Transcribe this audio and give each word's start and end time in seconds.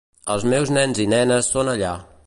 El 0.35 0.45
meus 0.53 0.71
nens 0.77 1.03
i 1.05 1.07
nenes 1.13 1.51
són 1.57 1.71
allà. 1.77 1.95